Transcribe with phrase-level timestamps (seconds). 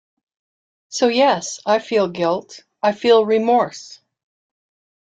[0.89, 3.99] So yes, I feel guilt, I feel remorse.